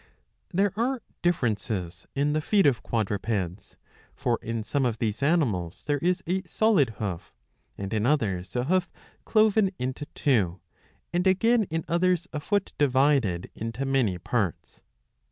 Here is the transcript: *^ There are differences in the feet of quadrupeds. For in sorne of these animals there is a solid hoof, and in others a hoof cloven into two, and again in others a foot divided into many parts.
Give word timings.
*^ 0.01 0.03
There 0.51 0.73
are 0.77 1.03
differences 1.21 2.07
in 2.15 2.33
the 2.33 2.41
feet 2.41 2.65
of 2.65 2.81
quadrupeds. 2.81 3.77
For 4.15 4.39
in 4.41 4.63
sorne 4.63 4.83
of 4.87 4.97
these 4.97 5.21
animals 5.21 5.83
there 5.85 5.99
is 5.99 6.23
a 6.25 6.41
solid 6.41 6.95
hoof, 6.97 7.35
and 7.77 7.93
in 7.93 8.07
others 8.07 8.55
a 8.55 8.63
hoof 8.63 8.89
cloven 9.25 9.69
into 9.77 10.07
two, 10.15 10.59
and 11.13 11.27
again 11.27 11.65
in 11.69 11.85
others 11.87 12.27
a 12.33 12.39
foot 12.39 12.73
divided 12.79 13.51
into 13.53 13.85
many 13.85 14.17
parts. 14.17 14.81